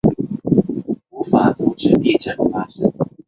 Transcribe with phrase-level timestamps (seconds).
[1.11, 2.91] 无法阻止地震发生